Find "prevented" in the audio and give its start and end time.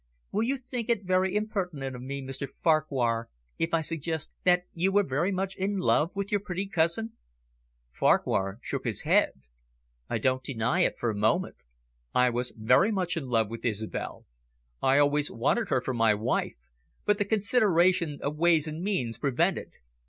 19.19-19.75